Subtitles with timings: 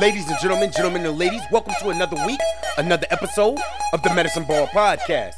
[0.00, 2.40] Ladies and gentlemen, gentlemen and ladies, welcome to another week,
[2.78, 3.58] another episode
[3.92, 5.34] of the Medicine Ball Podcast.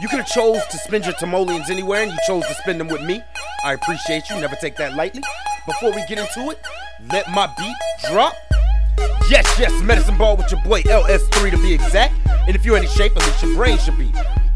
[0.00, 2.88] You could have chose to spend your timoleons anywhere, and you chose to spend them
[2.88, 3.20] with me.
[3.64, 4.40] I appreciate you.
[4.40, 5.22] Never take that lightly.
[5.66, 6.58] Before we get into it,
[7.12, 7.76] let my beat
[8.10, 8.34] drop.
[9.28, 12.14] Yes, yes, Medicine Ball with your boy LS3 to be exact.
[12.46, 14.12] And if you're any shape, at least your brain should be.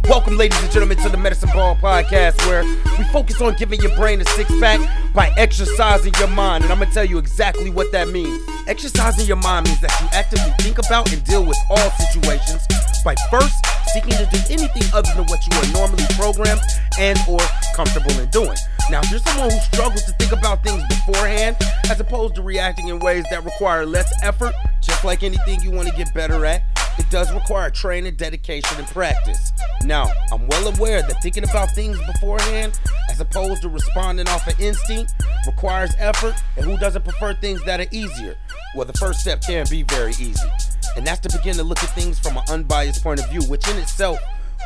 [0.09, 2.65] Welcome, ladies and gentlemen, to the Medicine Ball Podcast, where
[2.99, 4.81] we focus on giving your brain a six pack
[5.15, 6.65] by exercising your mind.
[6.65, 8.43] And I'm gonna tell you exactly what that means.
[8.67, 12.67] Exercising your mind means that you actively think about and deal with all situations
[13.05, 13.55] by first
[13.93, 16.61] seeking to do anything other than what you are normally programmed
[16.99, 17.39] and or
[17.75, 18.57] comfortable in doing.
[18.91, 21.57] Now, if you're someone who struggles to think about things beforehand,
[21.91, 25.89] as opposed to reacting in ways that require less effort, just like anything you want
[25.89, 26.63] to get better at,
[26.99, 29.53] it does require training, dedication, and practice.
[29.85, 32.79] Now, I'm well aware that thinking about things beforehand,
[33.11, 35.13] as opposed to responding off of instinct,
[35.47, 38.37] requires effort, and who doesn't prefer things that are easier?
[38.75, 40.49] Well, the first step can be very easy,
[40.97, 43.69] and that's to begin to look at things from an unbiased point of view, which
[43.69, 44.19] in itself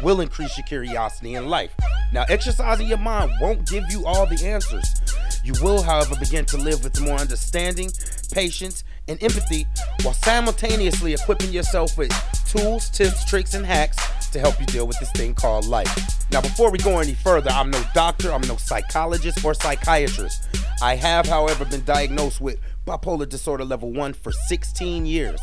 [0.02, 1.70] will increase your curiosity in life.
[2.12, 4.86] Now, exercising your mind won't give you all the answers.
[5.42, 7.90] You will, however, begin to live with more understanding,
[8.32, 9.66] patience, and empathy
[10.02, 12.12] while simultaneously equipping yourself with
[12.46, 13.96] tools, tips, tricks, and hacks
[14.30, 16.24] to help you deal with this thing called life.
[16.30, 20.48] Now, before we go any further, I'm no doctor, I'm no psychologist or psychiatrist.
[20.82, 25.40] I have, however, been diagnosed with bipolar disorder level 1 for 16 years.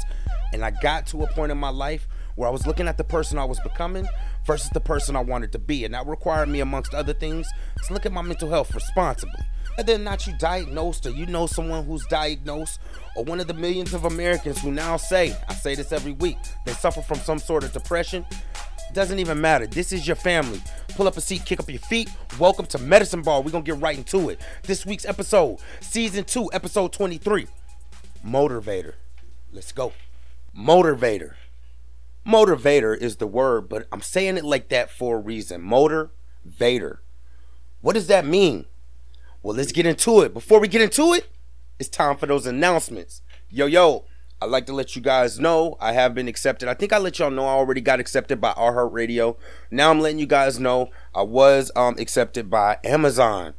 [0.53, 3.03] And I got to a point in my life where I was looking at the
[3.03, 4.07] person I was becoming
[4.45, 5.85] versus the person I wanted to be.
[5.85, 7.47] And that required me, amongst other things,
[7.87, 9.39] to look at my mental health responsibly.
[9.75, 12.79] Whether or not you diagnosed or you know someone who's diagnosed,
[13.15, 16.37] or one of the millions of Americans who now say, I say this every week,
[16.65, 18.25] they suffer from some sort of depression,
[18.93, 19.65] doesn't even matter.
[19.65, 20.61] This is your family.
[20.89, 22.09] Pull up a seat, kick up your feet.
[22.39, 23.43] Welcome to Medicine Ball.
[23.43, 24.39] We're going to get right into it.
[24.63, 27.47] This week's episode, season 2, episode 23
[28.25, 28.93] Motivator.
[29.51, 29.93] Let's go.
[30.57, 31.33] Motivator.
[32.25, 35.61] Motivator is the word, but I'm saying it like that for a reason.
[35.61, 36.11] Motor
[36.45, 37.01] Vader.
[37.81, 38.65] What does that mean?
[39.41, 40.33] Well, let's get into it.
[40.33, 41.27] Before we get into it,
[41.79, 43.21] it's time for those announcements.
[43.49, 44.05] Yo, yo,
[44.41, 46.67] I'd like to let you guys know I have been accepted.
[46.67, 49.37] I think I let y'all know I already got accepted by iHeartRadio.
[49.71, 53.53] Now I'm letting you guys know I was um, accepted by Amazon.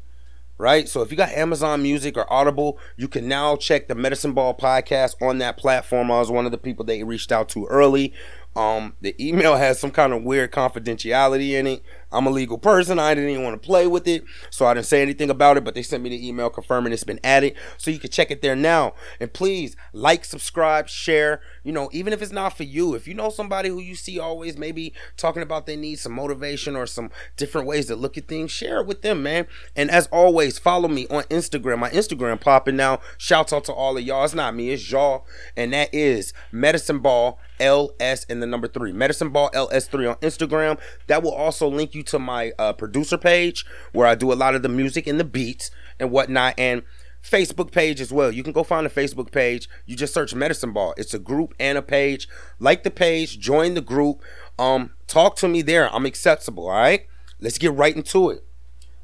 [0.56, 0.88] Right?
[0.88, 4.54] So if you got Amazon Music or Audible, you can now check the Medicine Ball
[4.54, 6.10] podcast on that platform.
[6.10, 8.12] I was one of the people they reached out to early.
[8.54, 11.82] Um, the email has some kind of weird confidentiality in it.
[12.14, 12.98] I'm a legal person.
[12.98, 15.64] I didn't even want to play with it, so I didn't say anything about it.
[15.64, 18.42] But they sent me the email confirming it's been added, so you can check it
[18.42, 18.94] there now.
[19.20, 21.40] And please like, subscribe, share.
[21.62, 24.18] You know, even if it's not for you, if you know somebody who you see
[24.18, 28.28] always maybe talking about they need some motivation or some different ways to look at
[28.28, 29.46] things, share it with them, man.
[29.74, 31.78] And as always, follow me on Instagram.
[31.78, 33.00] My Instagram popping now.
[33.18, 34.24] Shouts out to all of y'all.
[34.24, 35.26] It's not me, it's y'all,
[35.56, 38.92] and that is Medicine Ball LS and the number three.
[38.92, 40.78] Medicine Ball LS3 on Instagram.
[41.06, 44.54] That will also link you to my uh, producer page where I do a lot
[44.54, 46.54] of the music and the beats and whatnot.
[46.58, 46.82] And
[47.22, 48.30] Facebook page as well.
[48.30, 49.68] You can go find the Facebook page.
[49.86, 50.94] You just search Medicine Ball.
[50.96, 52.28] It's a group and a page.
[52.58, 54.22] Like the page, join the group.
[54.58, 55.92] Um, talk to me there.
[55.94, 56.68] I'm accessible.
[56.68, 57.06] All right.
[57.40, 58.44] Let's get right into it.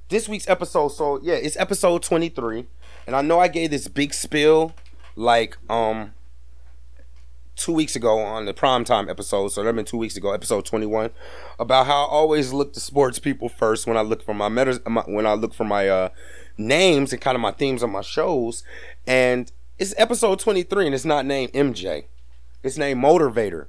[0.08, 0.88] This week's episode.
[0.88, 2.66] So yeah, it's episode 23,
[3.06, 4.74] and I know I gave this big spill
[5.16, 6.14] like um
[7.60, 11.10] two weeks ago on the primetime episode, so that been two weeks ago, episode 21,
[11.58, 15.02] about how I always look to sports people first when I look for my, my
[15.06, 16.08] when I look for my uh,
[16.56, 18.64] names and kind of my themes on my shows.
[19.06, 22.06] And it's episode 23 and it's not named MJ.
[22.62, 23.66] It's named Motivator.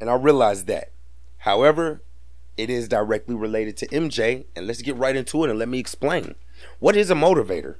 [0.00, 0.92] And I realized that.
[1.38, 2.02] However,
[2.56, 5.78] it is directly related to MJ, and let's get right into it and let me
[5.78, 6.34] explain.
[6.78, 7.76] What is a motivator?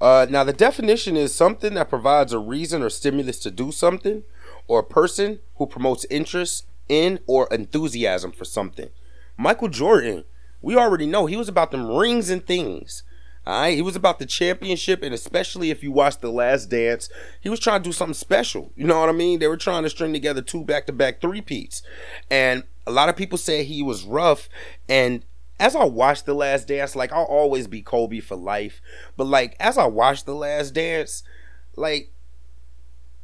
[0.00, 4.24] Uh, now, the definition is something that provides a reason or stimulus to do something,
[4.68, 8.90] or a person who promotes interest in or enthusiasm for something.
[9.36, 10.24] Michael Jordan,
[10.60, 13.02] we already know he was about them rings and things.
[13.44, 17.08] All right, he was about the championship, and especially if you watch The Last Dance,
[17.40, 18.70] he was trying to do something special.
[18.76, 19.40] You know what I mean?
[19.40, 21.82] They were trying to string together two back-to-back three-peats,
[22.30, 24.48] and a lot of people say he was rough.
[24.88, 25.24] And
[25.58, 28.80] as I watched The Last Dance, like I'll always be Kobe for life,
[29.16, 31.24] but like as I watched The Last Dance,
[31.74, 32.12] like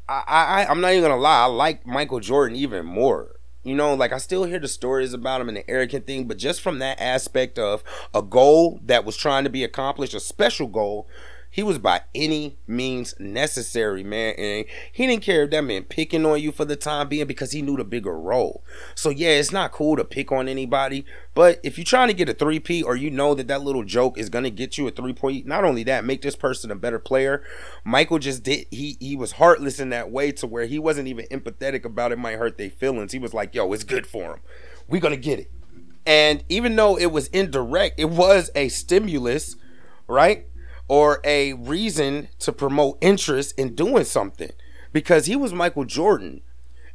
[0.09, 3.35] I, I I'm not even gonna lie, I like Michael Jordan even more.
[3.65, 6.39] You know, like I still hear the stories about him and the arrogant thing, but
[6.39, 7.83] just from that aspect of
[8.15, 11.07] a goal that was trying to be accomplished, a special goal,
[11.51, 14.35] He was by any means necessary, man.
[14.37, 17.53] And he didn't care if that meant picking on you for the time being because
[17.53, 18.63] he knew the bigger role.
[18.95, 21.07] So, yeah, it's not cool to pick on anybody.
[21.35, 24.19] But if you're trying to get a three-peat or you know that that little joke
[24.19, 26.77] is going to get you a three point, not only that, make this person a
[26.77, 27.43] better player.
[27.83, 31.25] Michael just did, he, he was heartless in that way to where he wasn't even
[31.27, 33.13] empathetic about it might hurt their feelings.
[33.13, 34.41] He was like, yo, it's good for him.
[34.87, 35.51] We're going to get it.
[36.05, 39.57] And even though it was indirect, it was a stimulus,
[40.07, 40.47] right?
[40.89, 44.53] Or a reason to promote interest in doing something
[44.93, 46.41] because he was Michael Jordan.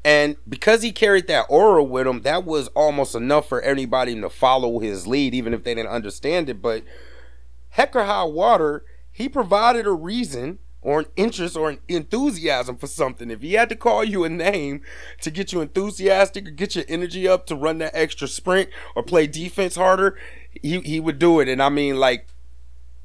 [0.05, 4.29] And because he carried that aura with him, that was almost enough for anybody to
[4.29, 6.61] follow his lead, even if they didn't understand it.
[6.61, 6.83] But
[7.69, 12.87] heck or high water, he provided a reason or an interest or an enthusiasm for
[12.87, 13.31] something.
[13.31, 14.81] If he had to call you a name
[15.21, 19.03] to get you enthusiastic or get your energy up to run that extra sprint or
[19.03, 20.17] play defense harder,
[20.61, 21.47] he, he would do it.
[21.47, 22.27] And I mean, like,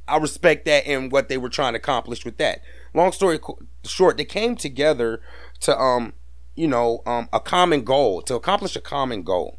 [0.09, 2.61] I respect that and what they were trying to accomplish with that.
[2.95, 3.39] Long story
[3.85, 5.21] short, they came together
[5.61, 6.15] to, um,
[6.55, 9.59] you know, um, a common goal, to accomplish a common goal.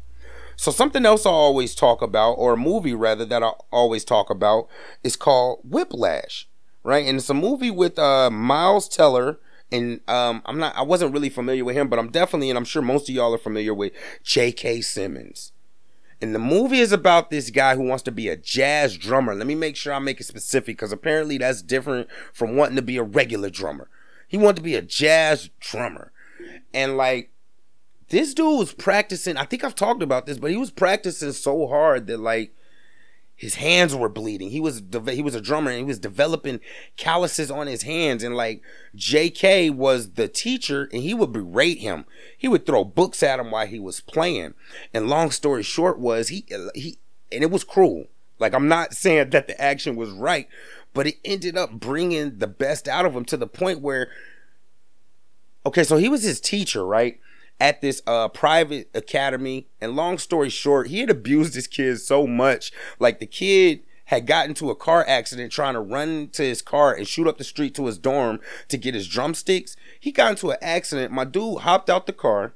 [0.56, 4.28] So something else I always talk about, or a movie rather that I always talk
[4.28, 4.68] about,
[5.02, 6.46] is called Whiplash
[6.82, 7.06] right?
[7.06, 9.38] And it's a movie with uh, Miles Teller.
[9.72, 12.64] And um, I'm not, I wasn't really familiar with him, but I'm definitely, and I'm
[12.64, 13.92] sure most of y'all are familiar with
[14.24, 14.80] J.K.
[14.80, 15.52] Simmons.
[16.22, 19.34] And the movie is about this guy who wants to be a jazz drummer.
[19.34, 22.82] Let me make sure I make it specific because apparently that's different from wanting to
[22.82, 23.88] be a regular drummer.
[24.28, 26.12] He wanted to be a jazz drummer.
[26.74, 27.30] And like,
[28.10, 29.36] this dude was practicing.
[29.36, 32.54] I think I've talked about this, but he was practicing so hard that like
[33.40, 34.50] his hands were bleeding.
[34.50, 36.60] He was he was a drummer and he was developing
[36.98, 38.60] calluses on his hands and like
[38.94, 42.04] JK was the teacher and he would berate him.
[42.36, 44.52] He would throw books at him while he was playing.
[44.92, 46.44] And long story short was he
[46.74, 46.98] he
[47.32, 48.08] and it was cruel.
[48.38, 50.46] Like I'm not saying that the action was right,
[50.92, 54.08] but it ended up bringing the best out of him to the point where
[55.64, 57.18] okay, so he was his teacher, right?
[57.60, 59.68] At this uh, private academy.
[59.80, 62.72] And long story short, he had abused his kids so much.
[62.98, 66.92] Like the kid had gotten to a car accident trying to run to his car
[66.92, 69.76] and shoot up the street to his dorm to get his drumsticks.
[70.00, 71.12] He got into an accident.
[71.12, 72.54] My dude hopped out the car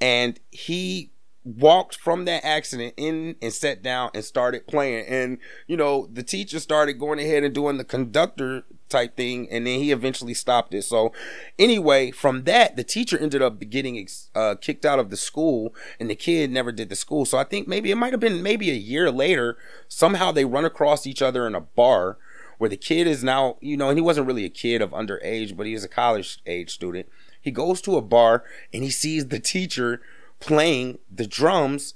[0.00, 1.10] and he
[1.42, 5.06] walked from that accident in and sat down and started playing.
[5.06, 9.48] And, you know, the teacher started going ahead and doing the conductor type thing.
[9.50, 10.82] And then he eventually stopped it.
[10.82, 11.12] So,
[11.58, 16.08] anyway, from that, the teacher ended up getting uh, kicked out of the school and
[16.10, 17.24] the kid never did the school.
[17.24, 19.56] So, I think maybe it might have been maybe a year later.
[19.88, 22.18] Somehow they run across each other in a bar
[22.58, 25.56] where the kid is now, you know, and he wasn't really a kid of underage,
[25.56, 27.08] but he was a college age student.
[27.40, 28.44] He goes to a bar
[28.74, 30.02] and he sees the teacher
[30.40, 31.94] playing the drums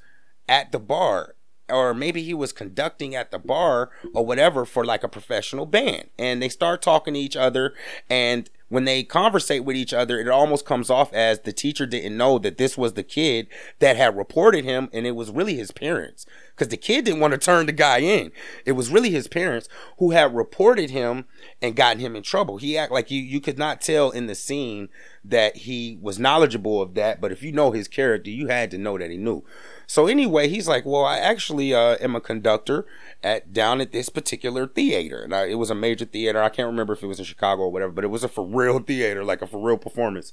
[0.48, 1.34] at the bar
[1.72, 6.10] or maybe he was conducting at the bar or whatever for like a professional band.
[6.18, 7.74] And they start talking to each other
[8.08, 12.16] and when they conversate with each other it almost comes off as the teacher didn't
[12.16, 13.46] know that this was the kid
[13.80, 16.24] that had reported him and it was really his parents.
[16.54, 18.30] Because the kid didn't want to turn the guy in.
[18.64, 19.68] It was really his parents
[19.98, 21.24] who had reported him
[21.60, 22.58] and gotten him in trouble.
[22.58, 24.88] He act like you you could not tell in the scene
[25.24, 28.78] that he was knowledgeable of that, but if you know his character, you had to
[28.78, 29.44] know that he knew.
[29.92, 32.86] So anyway, he's like, "Well, I actually uh, am a conductor
[33.22, 36.42] at down at this particular theater, and I, it was a major theater.
[36.42, 38.42] I can't remember if it was in Chicago or whatever, but it was a for
[38.42, 40.32] real theater, like a for real performance."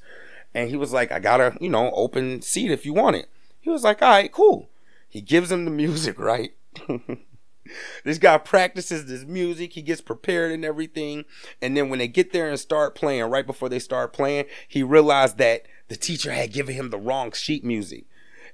[0.54, 3.28] And he was like, "I got a you know open seat if you want it."
[3.60, 4.70] He was like, "All right, cool."
[5.10, 6.54] He gives him the music, right?
[8.06, 11.26] this guy practices this music, he gets prepared and everything.
[11.62, 14.84] And then when they get there and start playing, right before they start playing, he
[14.84, 18.06] realized that the teacher had given him the wrong sheet music.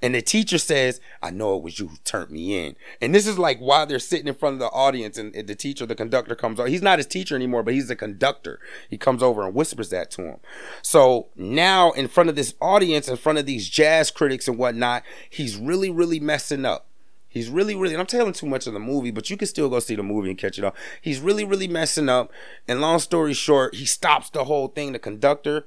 [0.05, 2.75] And the teacher says, I know it was you who turned me in.
[3.01, 5.87] And this is like while they're sitting in front of the audience and the teacher,
[5.87, 6.69] the conductor comes over.
[6.69, 8.59] He's not his teacher anymore, but he's the conductor.
[8.87, 10.37] He comes over and whispers that to him.
[10.83, 15.01] So now in front of this audience, in front of these jazz critics and whatnot,
[15.27, 16.85] he's really, really messing up.
[17.27, 19.79] He's really, really, I'm telling too much of the movie, but you can still go
[19.79, 20.75] see the movie and catch it all.
[21.01, 22.31] He's really, really messing up.
[22.67, 25.65] And long story short, he stops the whole thing, the conductor,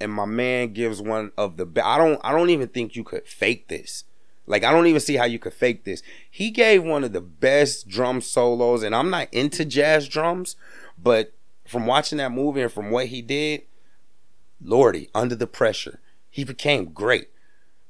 [0.00, 3.26] and my man gives one of the I don't I don't even think you could
[3.26, 4.04] fake this.
[4.46, 6.02] Like I don't even see how you could fake this.
[6.30, 10.56] He gave one of the best drum solos, and I'm not into jazz drums,
[11.02, 11.32] but
[11.66, 13.62] from watching that movie and from what he did,
[14.62, 16.00] Lordy, under the pressure,
[16.30, 17.28] he became great.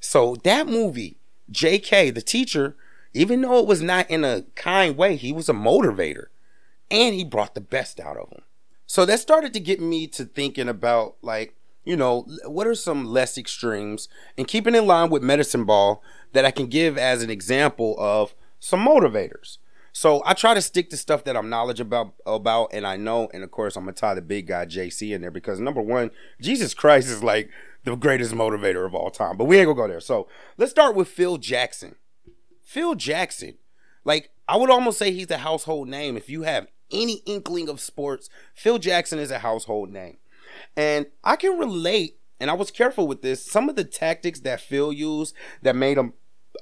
[0.00, 1.16] So that movie,
[1.50, 2.10] J.K.
[2.10, 2.76] the teacher
[3.14, 6.26] even though it was not in a kind way, he was a motivator
[6.90, 8.42] and he brought the best out of him.
[8.86, 11.54] So that started to get me to thinking about like,
[11.88, 16.02] you know, what are some less extremes and keeping in line with medicine ball
[16.34, 19.56] that I can give as an example of some motivators.
[19.94, 23.30] So I try to stick to stuff that I'm knowledgeable about, about, and I know.
[23.32, 26.10] And of course, I'm gonna tie the big guy JC in there because number one,
[26.42, 27.48] Jesus Christ is like
[27.84, 29.38] the greatest motivator of all time.
[29.38, 30.00] But we ain't gonna go there.
[30.00, 30.28] So
[30.58, 31.94] let's start with Phil Jackson.
[32.62, 33.54] Phil Jackson,
[34.04, 36.18] like I would almost say he's a household name.
[36.18, 40.18] If you have any inkling of sports, Phil Jackson is a household name,
[40.78, 42.14] and I can relate.
[42.40, 43.44] And I was careful with this.
[43.44, 46.14] Some of the tactics that Phil used that made him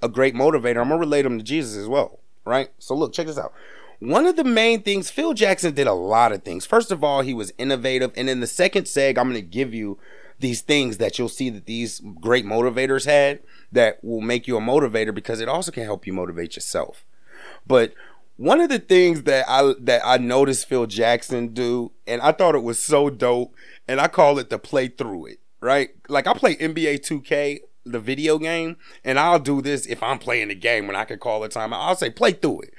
[0.02, 2.70] a great motivator, I'm gonna relate them to Jesus as well right?
[2.78, 3.52] So look, check this out.
[3.98, 6.64] One of the main things, Phil Jackson did a lot of things.
[6.64, 8.12] First of all, he was innovative.
[8.16, 9.98] And in the second seg, I'm to give you
[10.38, 13.40] these things that you'll see that these great motivators had
[13.72, 17.04] that will make you a motivator because it also can help you motivate yourself.
[17.66, 17.94] But
[18.36, 22.54] one of the things that I that I noticed Phil Jackson do, and I thought
[22.54, 23.54] it was so dope,
[23.88, 25.90] and I call it the play through it, right?
[26.08, 30.48] Like I play NBA 2K the video game, and I'll do this if I'm playing
[30.48, 31.72] the game when I can call a time.
[31.72, 32.74] I'll say play through it.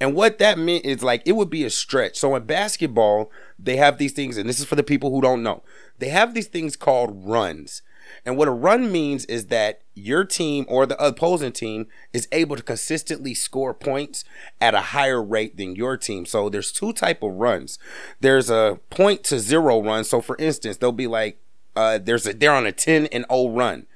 [0.00, 2.16] And what that meant is like it would be a stretch.
[2.16, 5.42] So in basketball, they have these things, and this is for the people who don't
[5.42, 5.62] know.
[5.98, 7.82] They have these things called runs.
[8.24, 12.56] And what a run means is that your team or the opposing team is able
[12.56, 14.24] to consistently score points
[14.60, 16.26] at a higher rate than your team.
[16.26, 17.78] So there's two type of runs.
[18.20, 20.04] There's a point to zero run.
[20.04, 21.38] So for instance, they'll be like
[21.74, 23.86] uh, there's a they're on a 10 and 0 run.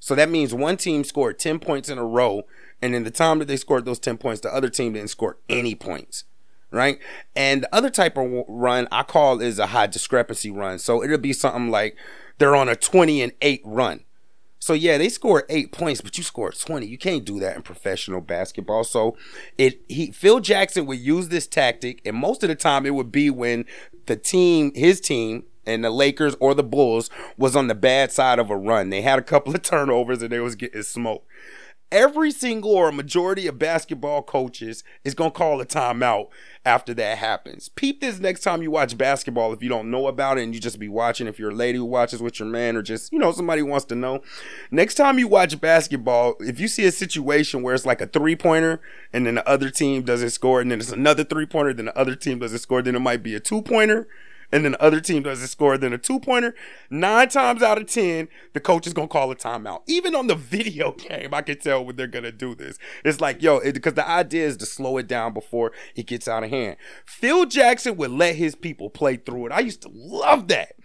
[0.00, 2.42] So that means one team scored 10 points in a row,
[2.82, 5.38] and in the time that they scored those 10 points, the other team didn't score
[5.48, 6.24] any points.
[6.70, 6.98] Right.
[7.36, 10.80] And the other type of run I call is a high discrepancy run.
[10.80, 11.96] So it'll be something like
[12.38, 14.04] they're on a 20 and 8 run.
[14.64, 16.86] So yeah, they scored eight points, but you scored 20.
[16.86, 18.82] You can't do that in professional basketball.
[18.84, 19.14] So
[19.58, 23.12] it he Phil Jackson would use this tactic, and most of the time it would
[23.12, 23.66] be when
[24.06, 28.38] the team, his team, and the Lakers or the Bulls was on the bad side
[28.38, 28.88] of a run.
[28.88, 31.26] They had a couple of turnovers and they was getting smoked.
[31.92, 36.28] Every single or majority of basketball coaches is going to call a timeout
[36.64, 37.68] after that happens.
[37.68, 40.60] Peep this next time you watch basketball if you don't know about it and you
[40.60, 43.18] just be watching if you're a lady who watches with your man or just, you
[43.18, 44.22] know, somebody wants to know.
[44.70, 48.34] Next time you watch basketball, if you see a situation where it's like a three
[48.34, 48.80] pointer
[49.12, 51.98] and then the other team doesn't score and then it's another three pointer, then the
[51.98, 54.08] other team doesn't score, then it might be a two pointer
[54.54, 56.54] and then the other team doesn't score, then a two pointer,
[56.88, 59.82] nine times out of 10, the coach is going to call a timeout.
[59.88, 62.78] Even on the video game, I can tell when they're going to do this.
[63.04, 66.44] It's like, yo, because the idea is to slow it down before it gets out
[66.44, 66.76] of hand.
[67.04, 69.52] Phil Jackson would let his people play through it.
[69.52, 70.76] I used to love that,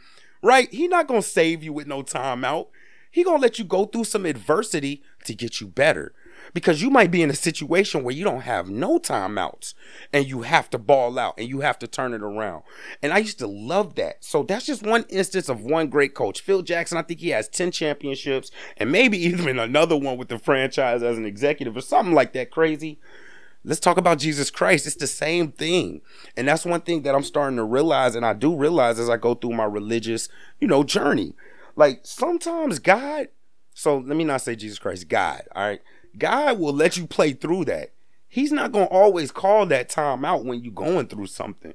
[0.42, 0.68] right?
[0.74, 2.70] He not going to save you with no timeout.
[3.12, 6.16] He going to let you go through some adversity to get you better
[6.54, 9.74] because you might be in a situation where you don't have no timeouts
[10.12, 12.64] and you have to ball out and you have to turn it around.
[13.02, 14.24] And I used to love that.
[14.24, 16.42] So that's just one instance of one great coach.
[16.42, 20.40] Phil Jackson, I think he has 10 championships and maybe even another one with the
[20.40, 23.00] franchise as an executive or something like that crazy.
[23.64, 24.88] Let's talk about Jesus Christ.
[24.88, 26.02] It's the same thing.
[26.38, 29.18] And that's one thing that I'm starting to realize, and I do realize as I
[29.18, 30.30] go through my religious,
[30.60, 31.34] you know, journey.
[31.76, 33.28] Like sometimes God,
[33.74, 35.82] so let me not say Jesus Christ, God, all right?
[36.18, 37.92] God will let you play through that.
[38.28, 41.74] He's not going to always call that time out when you're going through something.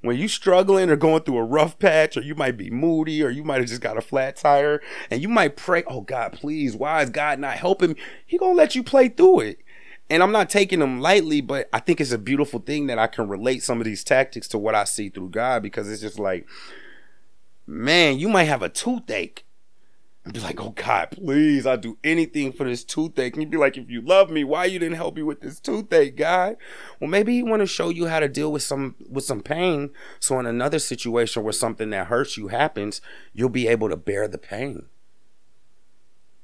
[0.00, 3.30] When you're struggling or going through a rough patch, or you might be moody, or
[3.30, 4.80] you might have just got a flat tire,
[5.10, 8.52] and you might pray, "Oh God, please, why is God not helping me?" He gonna
[8.52, 9.58] let you play through it.
[10.08, 13.08] And I'm not taking them lightly, but I think it's a beautiful thing that I
[13.08, 16.18] can relate some of these tactics to what I see through God because it's just
[16.18, 16.46] like,
[17.66, 19.44] man, you might have a toothache
[20.24, 23.32] and be like, oh God, please, I'll do anything for this toothache.
[23.32, 25.58] And you'd be like, if you love me, why you didn't help me with this
[25.58, 26.56] toothache, God?
[27.00, 29.90] Well, maybe he want to show you how to deal with some with some pain.
[30.20, 33.00] So in another situation where something that hurts you happens,
[33.32, 34.86] you'll be able to bear the pain.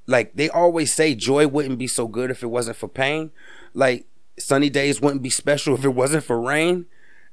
[0.07, 3.33] Like they always say, joy wouldn't be so good if it wasn't for pain.
[3.75, 4.07] Like
[4.39, 6.87] sunny days wouldn't be special if it wasn't for rain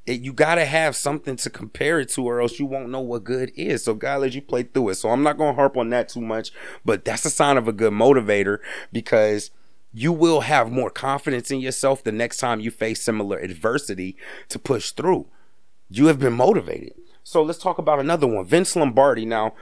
[0.06, 3.00] it, you got to have something to compare it to, or else you won't know
[3.02, 3.84] what good is.
[3.84, 4.96] So God let you play through it.
[4.96, 6.52] So I'm not to harp on that too much,
[6.84, 8.60] but that's a sign of a good motivator
[8.92, 9.52] because
[9.94, 14.16] you will have more confidence in yourself the next time you face similar adversity
[14.50, 15.28] to push through.
[15.90, 16.94] You have been motivated.
[17.24, 19.26] So let's talk about another one, Vince Lombardi.
[19.26, 19.54] Now,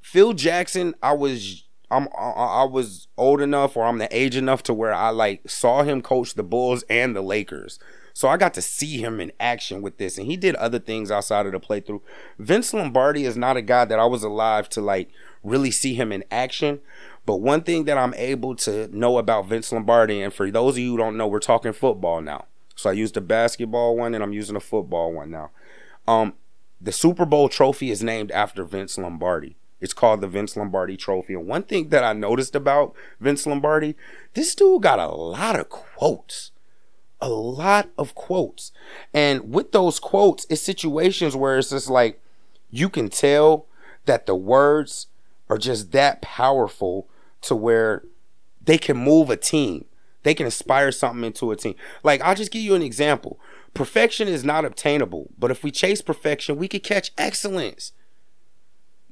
[0.00, 4.74] Phil Jackson, I was I'm I was old enough or I'm the age enough to
[4.74, 7.78] where I like saw him coach the Bulls and the Lakers.
[8.14, 11.10] So I got to see him in action with this, and he did other things
[11.10, 12.00] outside of the playthrough.
[12.38, 15.10] Vince Lombardi is not a guy that I was alive to like
[15.42, 16.80] really see him in action.
[17.24, 20.78] But one thing that I'm able to know about Vince Lombardi, and for those of
[20.78, 22.46] you who don't know, we're talking football now.
[22.74, 25.50] So I used the basketball one, and I'm using a football one now.
[26.08, 26.34] Um,
[26.80, 29.56] the Super Bowl trophy is named after Vince Lombardi.
[29.80, 31.34] It's called the Vince Lombardi Trophy.
[31.34, 33.96] And one thing that I noticed about Vince Lombardi,
[34.34, 36.51] this dude got a lot of quotes
[37.22, 38.72] a lot of quotes.
[39.14, 42.20] And with those quotes, it's situations where it's just like
[42.70, 43.66] you can tell
[44.04, 45.06] that the words
[45.48, 47.08] are just that powerful
[47.42, 48.02] to where
[48.60, 49.86] they can move a team.
[50.24, 51.74] They can inspire something into a team.
[52.02, 53.38] Like, I'll just give you an example.
[53.74, 57.92] Perfection is not obtainable, but if we chase perfection, we could catch excellence.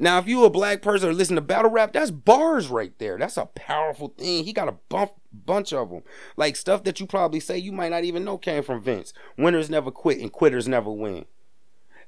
[0.03, 3.19] Now, if you a black person or listen to battle rap, that's bars right there.
[3.19, 4.45] That's a powerful thing.
[4.45, 6.03] He got a bump, bunch of them.
[6.39, 9.13] Like stuff that you probably say you might not even know came from Vince.
[9.37, 11.27] Winners never quit and quitters never win.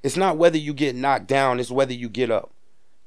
[0.01, 2.51] It's not whether you get knocked down, it's whether you get up.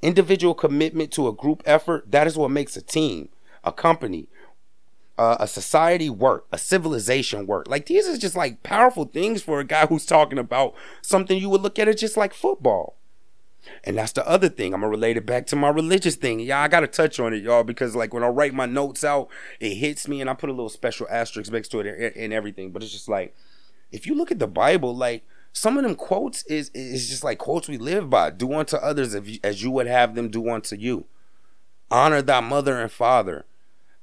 [0.01, 3.27] Individual commitment to a group effort, that is what makes a team,
[3.65, 4.29] a company,
[5.17, 7.67] uh, a society work, a civilization work.
[7.67, 11.49] Like these are just like powerful things for a guy who's talking about something you
[11.49, 12.95] would look at it just like football.
[13.83, 14.73] And that's the other thing.
[14.73, 16.39] I'm gonna relate it back to my religious thing.
[16.39, 19.29] Yeah, I gotta touch on it, y'all, because like when I write my notes out,
[19.59, 22.71] it hits me, and I put a little special asterisk next to it and everything.
[22.71, 23.35] But it's just like,
[23.91, 27.37] if you look at the Bible, like some of them quotes is is just like
[27.37, 28.29] quotes we live by.
[28.29, 31.05] Do unto others as you would have them do unto you.
[31.89, 33.45] Honor thy mother and father.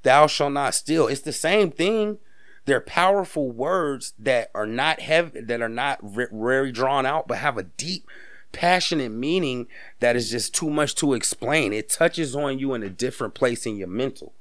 [0.03, 1.07] Thou shalt not steal.
[1.07, 2.19] It's the same thing.
[2.67, 7.59] They're powerful words that are not heavy, that are not very drawn out, but have
[7.59, 8.09] a deep
[8.55, 9.67] passionate meaning
[10.01, 11.75] that is just too much to explain.
[11.75, 14.33] It touches on you in a different place in your mental.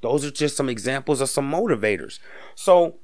[0.00, 2.18] Those are just some examples of some motivators.
[2.56, 2.96] So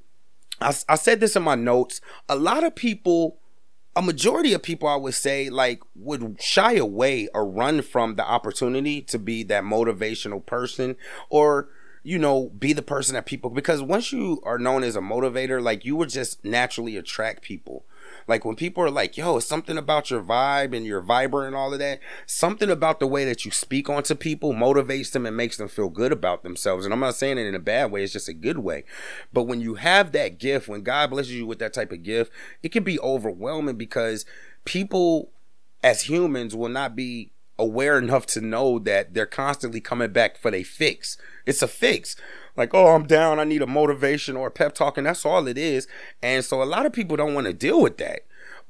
[0.60, 2.00] I, I said this in my notes.
[2.28, 3.36] A lot of people,
[3.94, 8.24] a majority of people, I would say, like, would shy away or run from the
[8.24, 10.96] opportunity to be that motivational person
[11.28, 11.68] or
[12.06, 15.60] you know, be the person that people because once you are known as a motivator,
[15.60, 17.84] like you would just naturally attract people.
[18.28, 21.56] Like when people are like, yo, it's something about your vibe and your vibrant and
[21.56, 25.36] all of that, something about the way that you speak onto people motivates them and
[25.36, 26.84] makes them feel good about themselves.
[26.84, 28.84] And I'm not saying it in a bad way, it's just a good way.
[29.32, 32.32] But when you have that gift, when God blesses you with that type of gift,
[32.62, 34.24] it can be overwhelming because
[34.64, 35.30] people
[35.84, 40.50] as humans will not be aware enough to know that they're constantly coming back for
[40.50, 41.16] their fix.
[41.44, 42.16] It's a fix
[42.56, 45.46] like, oh, I'm down, I need a motivation or a pep talk, and that's all
[45.46, 45.86] it is.
[46.22, 48.20] And so a lot of people don't want to deal with that.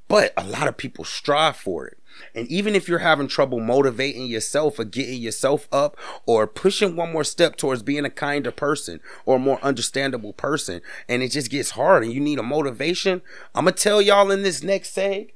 [0.08, 1.98] But a lot of people strive for it.
[2.34, 7.12] And even if you're having trouble motivating yourself or getting yourself up or pushing one
[7.12, 11.50] more step towards being a kinder person or a more understandable person, and it just
[11.50, 13.20] gets hard and you need a motivation,
[13.54, 15.32] I'm going to tell y'all in this next seg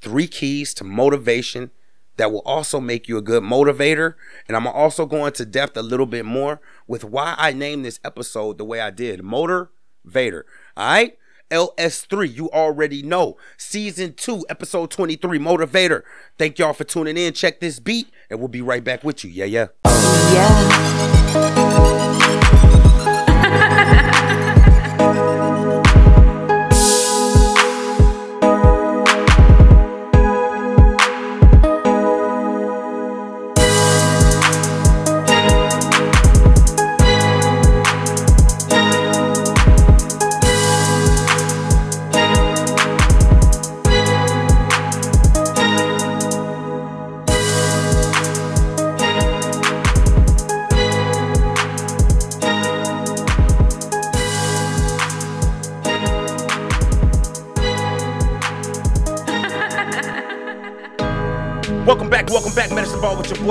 [0.00, 1.70] three keys to motivation
[2.16, 4.14] that will also make you a good motivator.
[4.48, 8.00] And I'm also go into depth a little bit more with why I named this
[8.04, 9.70] episode the way I did Motor
[10.04, 10.46] Vader.
[10.76, 11.18] All right.
[11.50, 13.36] LS3, you already know.
[13.58, 16.02] Season 2, episode 23, Motivator.
[16.38, 17.34] Thank y'all for tuning in.
[17.34, 19.30] Check this beat, and we'll be right back with you.
[19.30, 19.66] Yeah, yeah.
[19.84, 21.11] Yeah.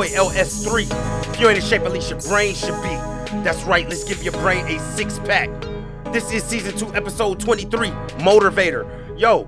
[0.02, 1.32] Boy LS3.
[1.32, 2.90] If you ain't in shape, at least your brain should be.
[3.44, 5.48] That's right, let's give your brain a six pack.
[6.12, 9.20] This is season two, episode 23, Motivator.
[9.20, 9.46] Yo,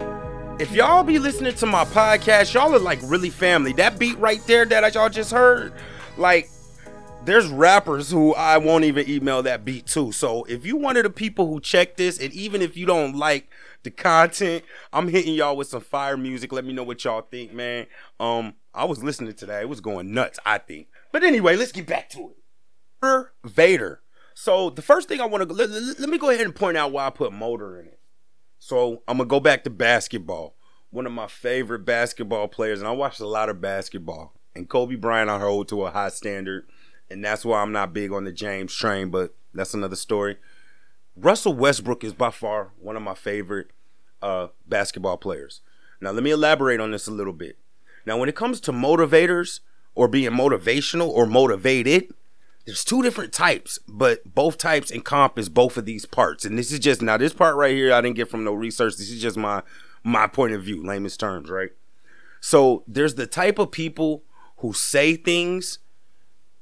[0.59, 3.73] if y'all be listening to my podcast, y'all are like really family.
[3.73, 5.73] That beat right there that I y'all just heard,
[6.17, 6.51] like,
[7.25, 10.11] there's rappers who I won't even email that beat to.
[10.11, 13.15] So if you one of the people who check this, and even if you don't
[13.15, 13.49] like
[13.81, 16.51] the content, I'm hitting y'all with some fire music.
[16.51, 17.87] Let me know what y'all think, man.
[18.19, 19.61] Um, I was listening to that.
[19.61, 20.87] It was going nuts, I think.
[21.11, 23.27] But anyway, let's get back to it.
[23.45, 24.01] Vader.
[24.33, 26.91] So the first thing I want to let, let me go ahead and point out
[26.91, 27.99] why I put motor in it.
[28.59, 30.55] So I'm gonna go back to basketball.
[30.89, 34.33] One of my favorite basketball players, and I watched a lot of basketball.
[34.55, 36.67] And Kobe Bryant I hold to a high standard,
[37.09, 40.37] and that's why I'm not big on the James train, but that's another story.
[41.15, 43.71] Russell Westbrook is by far one of my favorite
[44.21, 45.61] uh, basketball players.
[45.99, 47.57] Now let me elaborate on this a little bit.
[48.05, 49.59] Now, when it comes to motivators
[49.95, 52.13] or being motivational or motivated,
[52.65, 56.45] there's two different types, but both types encompass both of these parts.
[56.45, 58.95] And this is just now this part right here I didn't get from no research.
[58.97, 59.63] This is just my
[60.03, 61.71] my point of view, layman's terms, right?
[62.39, 64.23] So there's the type of people
[64.57, 65.79] who say things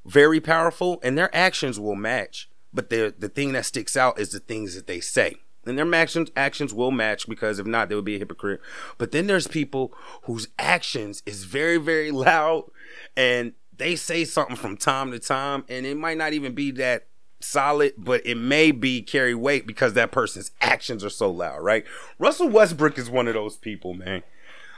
[0.06, 4.30] very powerful and their actions will match, but the the thing that sticks out is
[4.30, 5.36] the things that they say.
[5.78, 8.62] And their actions actions will match because if not, they would be a hypocrite.
[8.98, 12.70] But then there's people whose actions is very, very loud
[13.16, 17.08] and they say something from time to time, and it might not even be that
[17.40, 21.84] solid, but it may be carry weight because that person's actions are so loud, right?
[22.20, 24.22] Russell Westbrook is one of those people, man.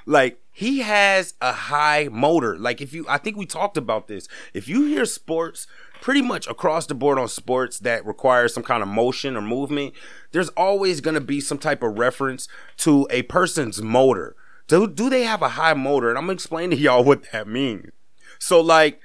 [0.06, 2.58] Like he has a high motor.
[2.58, 4.27] Like if you I think we talked about this.
[4.53, 5.67] If you hear sports
[6.03, 9.93] pretty much across the board on sports that requires some kind of motion or movement,
[10.33, 14.35] there's always going to be some type of reference to a person's motor.
[14.67, 16.09] Do do they have a high motor?
[16.09, 17.91] And I'm going to explain to y'all what that means.
[18.37, 18.99] So like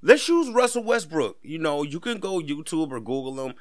[0.00, 1.36] let's use Russell Westbrook.
[1.42, 3.54] You know, you can go YouTube or Google him.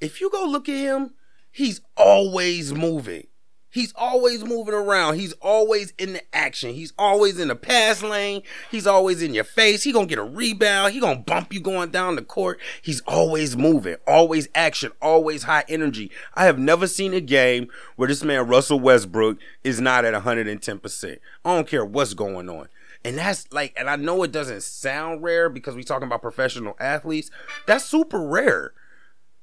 [0.00, 1.14] If you go look at him,
[1.52, 3.28] he's always moving.
[3.74, 5.16] He's always moving around.
[5.16, 6.74] He's always in the action.
[6.74, 8.44] He's always in the pass lane.
[8.70, 9.82] He's always in your face.
[9.82, 10.92] He gonna get a rebound.
[10.92, 12.60] He gonna bump you going down the court.
[12.80, 16.12] He's always moving, always action, always high energy.
[16.34, 21.18] I have never seen a game where this man Russell Westbrook is not at 110%.
[21.44, 22.68] I don't care what's going on.
[23.04, 26.76] And that's like, and I know it doesn't sound rare because we talking about professional
[26.78, 27.28] athletes.
[27.66, 28.72] That's super rare.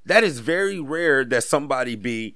[0.05, 2.33] That is very rare that somebody be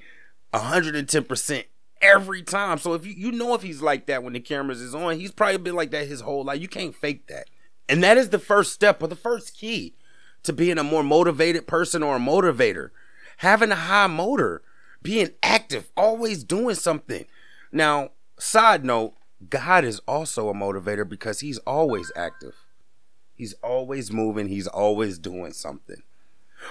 [0.53, 1.63] 110%
[2.05, 2.77] every time.
[2.77, 5.31] So if you you know if he's like that when the cameras is on, he's
[5.31, 6.61] probably been like that his whole life.
[6.61, 7.49] You can't fake that.
[7.87, 9.95] And that is the first step or the first key
[10.43, 12.89] to being a more motivated person or a motivator.
[13.37, 14.61] Having a high motor,
[15.01, 17.25] being active, always doing something.
[17.71, 19.13] Now, side note,
[19.49, 22.55] God is also a motivator because he's always active.
[23.35, 26.01] He's always moving, he's always doing something.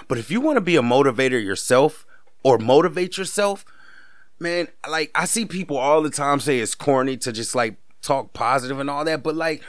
[0.07, 2.05] But if you want to be a motivator yourself
[2.43, 3.63] or motivate yourself,
[4.39, 8.33] man, like I see people all the time say it's corny to just like talk
[8.33, 9.63] positive and all that, but like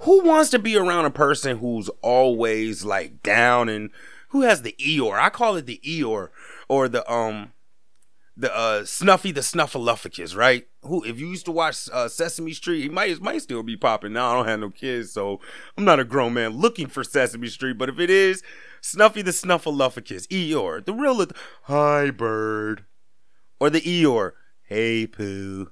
[0.00, 3.90] who wants to be around a person who's always like down and
[4.30, 5.18] who has the Eeyore?
[5.18, 6.28] I call it the Eeyore
[6.68, 7.52] or the um
[8.36, 10.66] the uh Snuffy the Snuffleupagus, right?
[10.82, 14.14] Who if you used to watch uh, Sesame Street, he might might still be popping
[14.14, 14.30] now.
[14.30, 15.40] I don't have no kids, so
[15.76, 18.42] I'm not a grown man looking for Sesame Street, but if it is,
[18.80, 21.26] Snuffy the Snuffleupagus, Eeyore, the real
[21.64, 22.84] Hi bird.
[23.60, 25.70] Or the Eeyore, hey Pooh.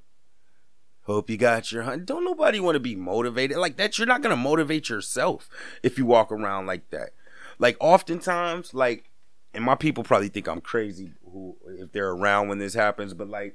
[1.04, 2.04] Hope you got your hunt.
[2.04, 3.96] Don't nobody want to be motivated like that.
[3.96, 5.48] You're not gonna motivate yourself
[5.82, 7.10] if you walk around like that.
[7.58, 9.08] Like oftentimes, like,
[9.54, 13.30] and my people probably think I'm crazy who if they're around when this happens, but
[13.30, 13.54] like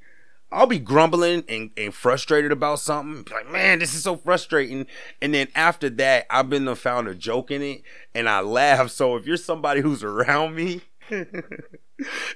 [0.50, 3.24] I'll be grumbling and, and frustrated about something.
[3.32, 4.86] Like, man, this is so frustrating.
[5.20, 7.82] And then after that, I've been found a joke in it
[8.14, 8.90] and I laugh.
[8.90, 10.82] So if you're somebody who's around me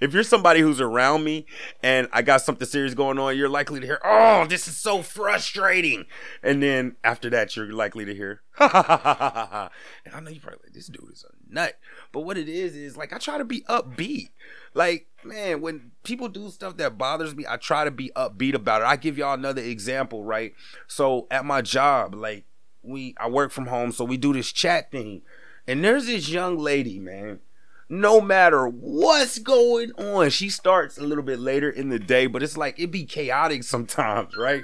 [0.01, 1.47] if you're somebody who's around me
[1.83, 5.03] and I got something serious going on, you're likely to hear, "Oh, this is so
[5.03, 6.07] frustrating,"
[6.43, 9.71] and then after that, you're likely to hear, "Ha ha ha ha ha ha."
[10.05, 11.79] And I know you probably like, "This dude is a nut,"
[12.13, 14.31] but what it is is like I try to be upbeat.
[14.75, 18.83] Like man, when people do stuff that bothers me, I try to be upbeat about
[18.83, 18.87] it.
[18.87, 20.53] I give y'all another example, right?
[20.87, 22.45] So at my job, like
[22.83, 25.23] we, I work from home, so we do this chat thing,
[25.67, 27.41] and there's this young lady, man
[27.89, 30.31] no matter what's going on.
[30.31, 33.65] She starts a little bit later in the day, but it's like it be chaotic
[33.65, 34.63] sometimes, right?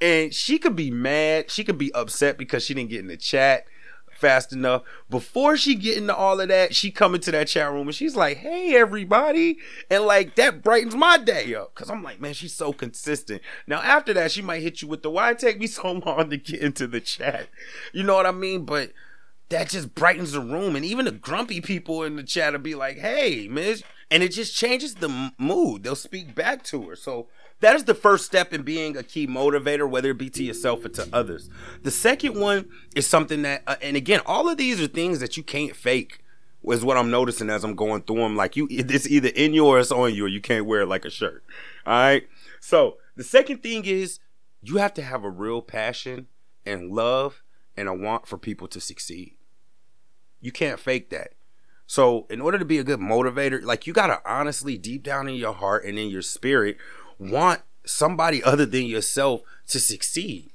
[0.00, 3.16] And she could be mad, she could be upset because she didn't get in the
[3.16, 3.66] chat
[4.20, 4.82] fast enough.
[5.08, 8.14] Before she get into all of that, she come into that chat room and she's
[8.14, 12.54] like, "Hey, everybody," and like that brightens my day up because I'm like, man, she's
[12.54, 13.40] so consistent.
[13.66, 16.36] Now after that, she might hit you with the "Why take me so long to
[16.36, 17.48] get into the chat?"
[17.92, 18.64] You know what I mean?
[18.64, 18.92] But
[19.50, 20.74] that just brightens the room.
[20.74, 23.82] And even the grumpy people in the chat will be like, hey, miss.
[24.10, 25.82] And it just changes the mood.
[25.82, 26.96] They'll speak back to her.
[26.96, 27.28] So
[27.60, 30.84] that is the first step in being a key motivator, whether it be to yourself
[30.84, 31.50] or to others.
[31.82, 35.36] The second one is something that, uh, and again, all of these are things that
[35.36, 36.24] you can't fake.
[36.62, 38.36] Is what I'm noticing as I'm going through them.
[38.36, 40.88] Like you, it's either in you or it's on you, or you can't wear it
[40.88, 41.42] like a shirt.
[41.86, 42.28] All right.
[42.60, 44.20] So the second thing is
[44.62, 46.26] you have to have a real passion
[46.66, 47.42] and love
[47.78, 49.36] and a want for people to succeed.
[50.40, 51.32] You can't fake that.
[51.86, 55.28] So, in order to be a good motivator, like you got to honestly, deep down
[55.28, 56.76] in your heart and in your spirit,
[57.18, 60.50] want somebody other than yourself to succeed.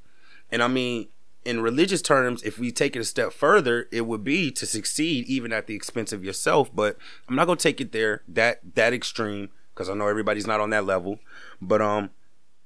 [0.49, 1.09] And I mean,
[1.43, 5.27] in religious terms, if we take it a step further, it would be to succeed
[5.27, 6.73] even at the expense of yourself.
[6.73, 10.61] But I'm not gonna take it there that that extreme because I know everybody's not
[10.61, 11.19] on that level.
[11.61, 12.09] But um,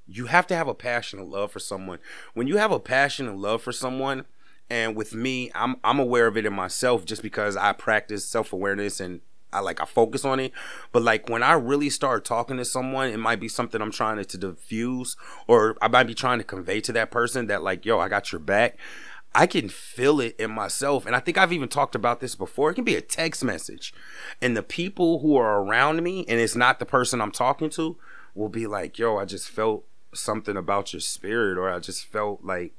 [0.07, 1.99] you have to have a passion and love for someone.
[2.33, 4.25] When you have a passion and love for someone,
[4.69, 8.53] and with me, I'm I'm aware of it in myself just because I practice self
[8.53, 10.51] awareness and I like I focus on it.
[10.91, 14.17] But like when I really start talking to someone, it might be something I'm trying
[14.17, 15.15] to, to diffuse,
[15.47, 18.31] or I might be trying to convey to that person that like, yo, I got
[18.31, 18.77] your back.
[19.35, 21.05] I can feel it in myself.
[21.05, 22.71] And I think I've even talked about this before.
[22.71, 23.93] It can be a text message.
[24.41, 27.95] And the people who are around me, and it's not the person I'm talking to,
[28.33, 32.43] will be like, yo, I just felt something about your spirit, or I just felt
[32.43, 32.73] like,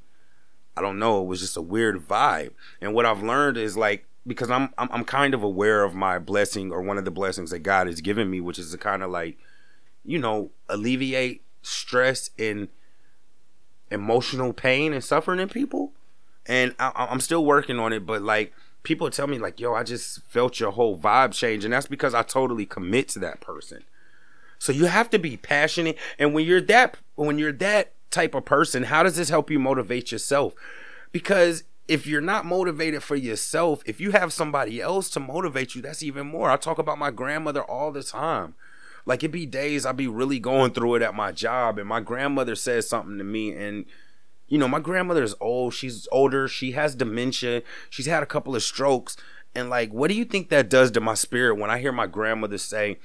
[0.77, 2.53] I don't know, it was just a weird vibe.
[2.81, 6.19] And what I've learned is like, because I'm, I'm I'm kind of aware of my
[6.19, 9.03] blessing or one of the blessings that God has given me, which is to kind
[9.03, 9.39] of like,
[10.05, 12.69] you know, alleviate stress and
[13.91, 15.93] emotional pain and suffering in people.
[16.47, 18.53] And I, I'm still working on it, but like
[18.83, 22.15] people tell me like, yo, I just felt your whole vibe change, and that's because
[22.15, 23.85] I totally commit to that person.
[24.59, 28.45] So you have to be passionate, and when you're that when you're that type of
[28.45, 30.55] person, how does this help you motivate yourself?
[31.13, 35.83] Because if you're not motivated for yourself, if you have somebody else to motivate you,
[35.83, 36.51] that's even more.
[36.51, 38.55] I talk about my grandmother all the time.
[39.07, 42.01] Like it be days I be really going through it at my job, and my
[42.01, 43.87] grandmother says something to me, and
[44.51, 45.75] you know, my grandmother is old.
[45.75, 46.49] She's older.
[46.49, 47.63] She has dementia.
[47.89, 49.17] She's had a couple of strokes.
[49.55, 52.09] And like, what do you think that does to my spirit when I hear my
[52.09, 52.99] grandmother say,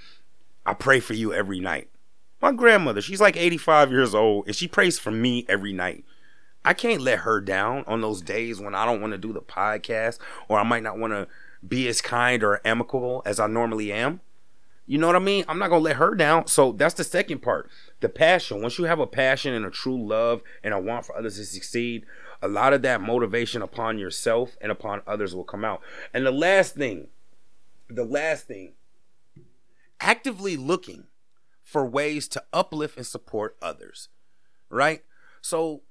[0.66, 1.90] I pray for you every night?
[2.46, 6.06] My grandmother, she's like 85 years old, and she prays for me every night.
[6.64, 9.42] I can't let her down on those days when I don't want to do the
[9.42, 11.28] podcast or I might not want to
[11.68, 14.22] be as kind or amicable as I normally am.
[14.86, 15.44] You know what I mean?
[15.48, 16.46] I'm not gonna let her down.
[16.46, 17.68] So that's the second part.
[18.02, 18.62] The passion.
[18.62, 21.46] Once you have a passion and a true love and a want for others to
[21.46, 22.06] succeed,
[22.44, 25.82] a lot of that motivation upon yourself and upon others will come out.
[26.14, 27.08] And the last thing,
[27.90, 28.74] the last thing,
[30.00, 31.06] actively looking
[31.66, 34.08] for ways to uplift and support others.
[34.70, 35.04] Right?
[35.42, 35.82] So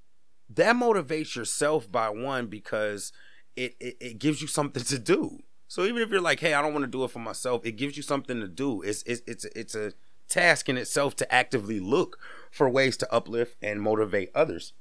[0.48, 3.12] that motivates yourself by one because
[3.54, 5.40] it, it, it gives you something to do
[5.74, 7.72] so even if you're like, hey, I don't want to do it for myself, it
[7.72, 8.82] gives you something to do.
[8.82, 9.92] It's it's it's it's a
[10.28, 12.18] task in itself to actively look
[12.52, 14.72] for ways to uplift and motivate others.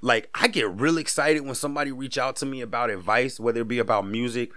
[0.00, 3.68] Like I get really excited when somebody reach out to me about advice, whether it
[3.68, 4.52] be about music,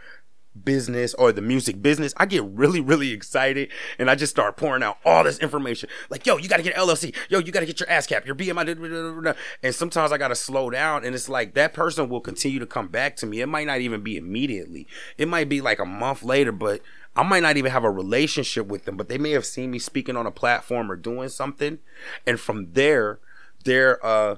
[0.64, 4.84] business or the music business, I get really, really excited and I just start pouring
[4.84, 5.90] out all this information.
[6.10, 7.16] Like, yo, you got to get LLC.
[7.30, 9.36] Yo, you got to get your ASCAP, your BMI.
[9.64, 11.06] And sometimes I got to slow down.
[11.06, 13.42] And it's like that person will continue to come back to me.
[13.42, 14.88] It might not even be immediately,
[15.18, 16.82] it might be like a month later, but
[17.16, 19.80] I might not even have a relationship with them, but they may have seen me
[19.80, 21.80] speaking on a platform or doing something.
[22.28, 23.20] And from there,
[23.64, 24.36] they're, uh,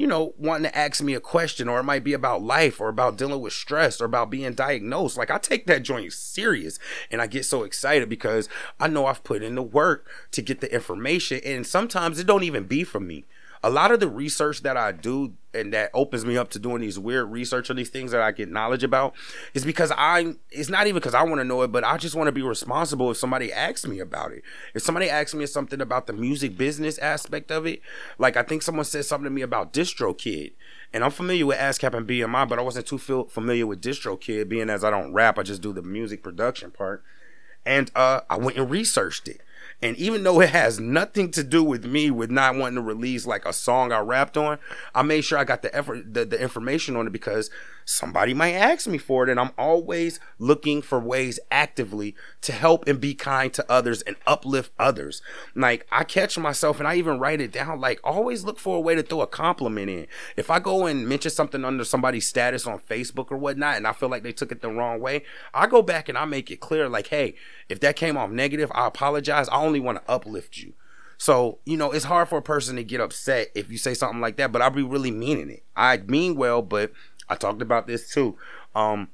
[0.00, 2.88] you know, wanting to ask me a question, or it might be about life, or
[2.88, 5.18] about dealing with stress, or about being diagnosed.
[5.18, 6.78] Like I take that joint serious,
[7.10, 8.48] and I get so excited because
[8.80, 12.44] I know I've put in the work to get the information, and sometimes it don't
[12.44, 13.26] even be from me
[13.62, 16.80] a lot of the research that I do and that opens me up to doing
[16.80, 19.14] these weird research on these things that I get knowledge about
[19.52, 22.14] is because I it's not even because I want to know it, but I just
[22.14, 24.42] want to be responsible if somebody asks me about it.
[24.74, 27.82] If somebody asks me something about the music business aspect of it,
[28.18, 30.52] like I think someone said something to me about DistroKid.
[30.92, 34.70] And I'm familiar with ASCAP and BMI, but I wasn't too familiar with DistroKid, being
[34.70, 37.04] as I don't rap, I just do the music production part.
[37.64, 39.40] And uh, I went and researched it.
[39.82, 43.26] And even though it has nothing to do with me with not wanting to release
[43.26, 44.58] like a song I rapped on,
[44.94, 47.50] I made sure I got the effort the, the information on it because
[47.90, 49.30] somebody might ask me for it.
[49.30, 54.16] And I'm always looking for ways actively to help and be kind to others and
[54.26, 55.20] uplift others.
[55.54, 58.80] Like I catch myself and I even write it down, like always look for a
[58.80, 60.06] way to throw a compliment in.
[60.36, 63.92] If I go and mention something under somebody's status on Facebook or whatnot, and I
[63.92, 66.60] feel like they took it the wrong way, I go back and I make it
[66.60, 67.34] clear, like, hey,
[67.68, 69.48] if that came off negative, I apologize.
[69.48, 70.74] I only want to uplift you.
[71.20, 74.22] So, you know, it's hard for a person to get upset if you say something
[74.22, 75.64] like that, but I'll be really meaning it.
[75.76, 76.92] I mean well, but
[77.30, 78.36] I talked about this too.
[78.74, 79.08] Um,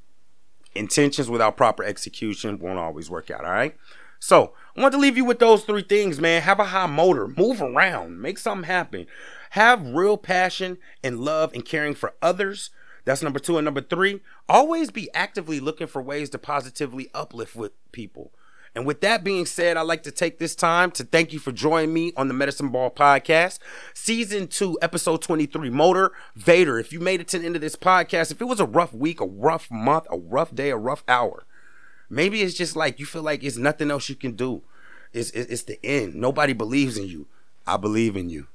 [0.75, 3.77] intentions without proper execution won't always work out, all right?
[4.19, 6.43] So, I want to leave you with those three things, man.
[6.43, 9.07] Have a high motor, move around, make something happen.
[9.51, 12.71] Have real passion and love and caring for others.
[13.05, 13.57] That's number two.
[13.57, 18.33] And number three, always be actively looking for ways to positively uplift with people.
[18.77, 21.51] And with that being said, I'd like to take this time to thank you for
[21.51, 23.59] joining me on the Medicine Ball Podcast,
[23.95, 26.79] Season 2, Episode 23, Motor Vader.
[26.79, 28.93] If you made it to the end of this podcast, if it was a rough
[28.93, 31.47] week, a rough month, a rough day, a rough hour,
[32.11, 34.61] maybe it's just like you feel like it's nothing else you can do.
[35.15, 36.15] It's, it's the end.
[36.15, 37.29] Nobody believes in you.
[37.67, 38.47] I believe in you.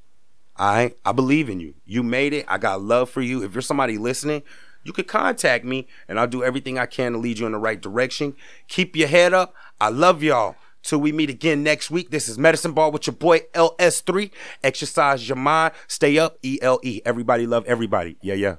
[0.56, 1.74] I I believe in you.
[1.86, 2.46] You made it.
[2.48, 3.42] I got love for you.
[3.44, 4.44] If you're somebody listening,
[4.84, 7.58] you could contact me and I'll do everything I can to lead you in the
[7.58, 8.36] right direction.
[8.68, 9.54] Keep your head up.
[9.80, 10.56] I love y'all.
[10.84, 12.10] Till we meet again next week.
[12.10, 14.32] This is Medicine Ball with your boy LS3.
[14.64, 15.74] Exercise your mind.
[15.88, 16.40] Stay up.
[16.44, 17.02] ELE.
[17.06, 18.18] Everybody love everybody.
[18.22, 18.56] Yeah, yeah.